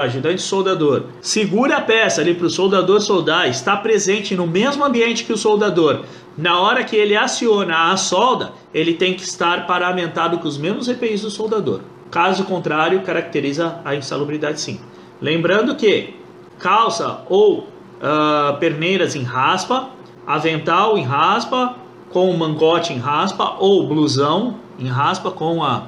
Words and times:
ajudante 0.00 0.40
soldador, 0.40 1.04
segura 1.20 1.76
a 1.76 1.80
peça 1.82 2.22
ali 2.22 2.34
para 2.34 2.46
o 2.46 2.50
soldador 2.50 3.00
soldar, 3.02 3.48
está 3.48 3.76
presente 3.76 4.34
no 4.34 4.46
mesmo 4.46 4.82
ambiente 4.82 5.24
que 5.24 5.32
o 5.32 5.36
soldador, 5.36 6.00
na 6.38 6.58
hora 6.58 6.82
que 6.82 6.96
ele 6.96 7.14
aciona 7.14 7.92
a 7.92 7.96
solda, 7.98 8.52
ele 8.72 8.94
tem 8.94 9.12
que 9.12 9.22
estar 9.22 9.66
paramentado 9.66 10.38
com 10.38 10.48
os 10.48 10.56
mesmos 10.56 10.88
EPIs 10.88 11.20
do 11.20 11.30
soldador. 11.30 11.80
Caso 12.10 12.44
contrário, 12.44 13.02
caracteriza 13.02 13.78
a 13.84 13.94
insalubridade 13.94 14.60
sim. 14.60 14.80
Lembrando 15.20 15.76
que 15.76 16.14
calça 16.58 17.20
ou 17.28 17.58
uh, 17.58 18.58
perneiras 18.58 19.14
em 19.14 19.22
raspa, 19.22 19.90
avental 20.26 20.96
em 20.96 21.04
raspa, 21.04 21.76
com 22.10 22.32
mangote 22.32 22.94
em 22.94 22.98
raspa, 22.98 23.56
ou 23.58 23.86
blusão 23.86 24.56
em 24.78 24.88
raspa 24.88 25.30
com 25.30 25.62
a, 25.62 25.84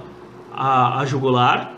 a, 0.54 1.00
a 1.00 1.06
jugular, 1.06 1.72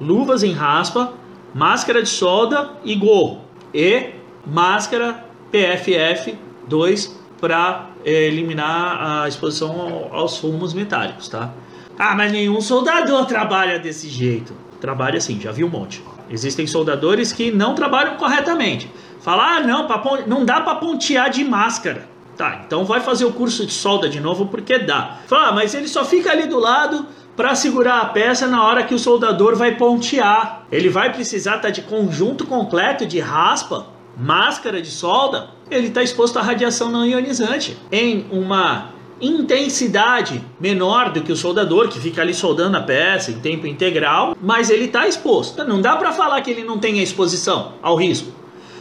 luvas 0.00 0.42
em 0.42 0.52
raspa, 0.52 1.12
máscara 1.54 2.02
de 2.02 2.08
solda 2.08 2.72
e 2.84 2.94
gorro. 2.94 3.42
E 3.72 4.10
máscara 4.46 5.24
PFF 5.50 6.36
2 6.66 7.18
para 7.40 7.90
eh, 8.04 8.26
eliminar 8.26 9.22
a 9.22 9.28
exposição 9.28 10.08
aos 10.12 10.38
fumos 10.38 10.74
metálicos, 10.74 11.28
tá? 11.28 11.52
Ah, 11.98 12.14
mas 12.14 12.32
nenhum 12.32 12.60
soldador 12.60 13.26
trabalha 13.26 13.78
desse 13.78 14.08
jeito. 14.08 14.54
Trabalha 14.80 15.18
assim, 15.18 15.40
já 15.40 15.50
vi 15.50 15.64
um 15.64 15.68
monte. 15.68 16.02
Existem 16.30 16.66
soldadores 16.66 17.32
que 17.32 17.50
não 17.50 17.74
trabalham 17.74 18.16
corretamente. 18.16 18.90
Fala, 19.20 19.56
ah, 19.56 19.60
não, 19.60 19.88
não 20.26 20.44
dá 20.44 20.60
para 20.60 20.76
pontear 20.76 21.30
de 21.30 21.44
máscara. 21.44 22.08
Tá, 22.38 22.62
então 22.64 22.84
vai 22.84 23.00
fazer 23.00 23.24
o 23.24 23.32
curso 23.32 23.66
de 23.66 23.72
solda 23.72 24.08
de 24.08 24.20
novo 24.20 24.46
porque 24.46 24.78
dá. 24.78 25.18
Fala, 25.26 25.48
ah, 25.48 25.52
mas 25.52 25.74
ele 25.74 25.88
só 25.88 26.04
fica 26.04 26.30
ali 26.30 26.46
do 26.46 26.60
lado 26.60 27.04
para 27.36 27.52
segurar 27.56 28.00
a 28.00 28.06
peça 28.06 28.46
na 28.46 28.64
hora 28.64 28.84
que 28.84 28.94
o 28.94 28.98
soldador 28.98 29.56
vai 29.56 29.74
pontear. 29.74 30.64
Ele 30.70 30.88
vai 30.88 31.12
precisar 31.12 31.56
estar 31.56 31.62
tá 31.62 31.70
de 31.70 31.82
conjunto 31.82 32.46
completo 32.46 33.04
de 33.04 33.18
raspa, 33.18 33.88
máscara 34.16 34.80
de 34.80 34.88
solda. 34.88 35.50
Ele 35.68 35.88
está 35.88 36.00
exposto 36.00 36.38
à 36.38 36.42
radiação 36.42 36.92
não 36.92 37.04
ionizante 37.04 37.76
em 37.90 38.24
uma 38.30 38.92
intensidade 39.20 40.40
menor 40.60 41.10
do 41.10 41.22
que 41.22 41.32
o 41.32 41.36
soldador 41.36 41.88
que 41.88 41.98
fica 41.98 42.22
ali 42.22 42.32
soldando 42.32 42.76
a 42.76 42.80
peça 42.80 43.32
em 43.32 43.40
tempo 43.40 43.66
integral, 43.66 44.36
mas 44.40 44.70
ele 44.70 44.84
está 44.84 45.08
exposto. 45.08 45.64
Não 45.64 45.80
dá 45.80 45.96
para 45.96 46.12
falar 46.12 46.40
que 46.40 46.52
ele 46.52 46.62
não 46.62 46.78
tem 46.78 47.02
exposição 47.02 47.72
ao 47.82 47.96
risco. 47.96 48.32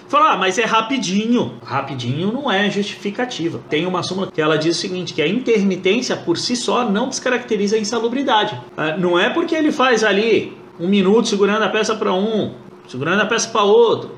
Falar, 0.08 0.34
ah, 0.34 0.38
mas 0.38 0.58
é 0.58 0.64
rapidinho. 0.64 1.56
Rapidinho 1.64 2.32
não 2.32 2.50
é 2.50 2.70
justificativa. 2.70 3.60
Tem 3.70 3.86
uma 3.86 4.02
súmula 4.04 4.32
que 4.32 4.42
ela 4.42 4.58
diz 4.58 4.78
o 4.78 4.80
seguinte, 4.80 5.14
que 5.14 5.22
a 5.22 5.28
intermitência 5.28 6.16
por 6.16 6.38
si 6.38 6.56
só 6.56 6.90
não 6.90 7.10
descaracteriza 7.10 7.76
a 7.76 7.80
insalubridade. 7.80 8.60
Ah, 8.78 8.96
não 8.96 9.20
é 9.20 9.30
porque 9.30 9.54
ele 9.54 9.72
faz 9.72 10.04
ali 10.04 10.56
um 10.80 10.88
minuto 10.88 11.28
segurando 11.28 11.64
a 11.64 11.70
peça 11.70 11.94
para 11.96 12.14
um, 12.14 12.54
segurando 12.88 13.22
a 13.22 13.26
peça 13.26 13.50
para 13.50 13.64
outro, 13.64 14.12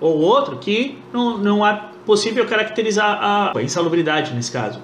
ou 0.00 0.18
outro, 0.18 0.56
que 0.56 0.98
não, 1.12 1.36
não 1.36 1.66
é 1.66 1.82
possível 2.06 2.46
caracterizar 2.46 3.18
a 3.54 3.62
insalubridade 3.62 4.32
nesse 4.34 4.52
caso. 4.52 4.80